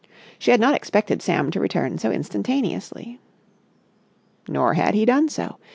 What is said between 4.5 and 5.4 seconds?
had he done